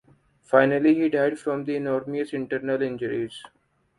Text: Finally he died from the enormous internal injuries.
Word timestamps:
Finally 0.41 0.95
he 0.95 1.09
died 1.09 1.37
from 1.37 1.63
the 1.63 1.75
enormous 1.75 2.33
internal 2.33 2.81
injuries. 2.81 3.43